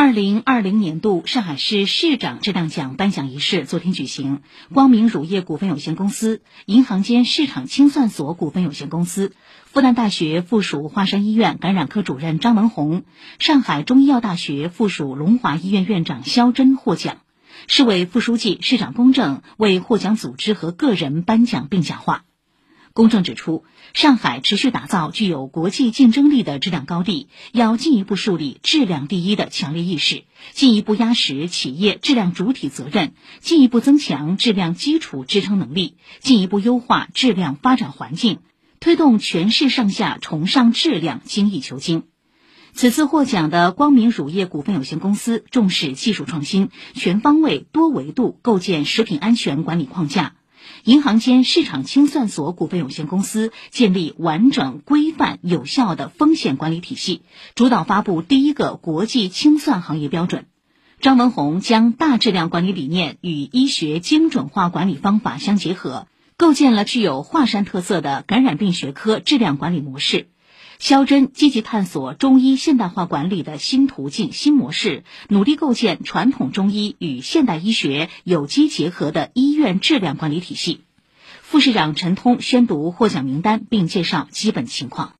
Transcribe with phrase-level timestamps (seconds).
[0.00, 9.32] 二零二零年度上海市市长质量奖颁奖仪式昨天举行，光明乳业股份有限公司、银行间市场清算所股份有限公司、
[9.64, 13.02] 复旦大学附属华山医院感染科主任张文宏、
[13.40, 17.16] 上海中医药大学附属龙华医院院长肖珍获奖。
[17.66, 22.22] 市委副书记、市长龚正为获奖组织和个人颁奖并讲话。
[22.98, 23.62] 公正指出，
[23.94, 38.40] 上海持续打造具有国际竞争力的质量高地，要进一步树立质量第一的强烈意识，进一步压实企业质量主体责任，进一步增强质量基础支撑能力，进一步优化质量发展环境，
[38.80, 42.02] 推动全市上下崇尚质量、精益求精。
[42.72, 50.34] 此次获奖的光明乳业股份有限公司重视技术创新，全方位、多维度构建食品安全管理框架。
[50.84, 57.22] 银行间市场清算所股份有限公司建立完整、规范、有效的风险管理体系，
[57.54, 60.46] 主导发布第一个国际清算行业标准。
[61.00, 70.28] 张文宏将大质量管理理念与医学精准化管理方法相结合，构建了具有华山特色的感染病学科质量管理模式。
[70.78, 80.82] 肖真积极探索中医现代化管理的新途径、新模式，努力构建传统中医与现代医学有机结合的医院质量管理体系。
[81.42, 85.14] 副市长陈通宣读获奖名单并介绍基本情况。